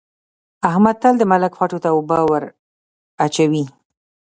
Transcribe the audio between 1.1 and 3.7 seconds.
د ملک خوټو ته اوبه وراچوي.